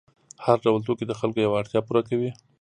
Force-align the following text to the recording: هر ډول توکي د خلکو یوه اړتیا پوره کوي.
هر 0.45 0.57
ډول 0.65 0.81
توکي 0.87 1.05
د 1.07 1.13
خلکو 1.19 1.39
یوه 1.45 1.55
اړتیا 1.61 1.79
پوره 1.87 2.01
کوي. 2.09 2.31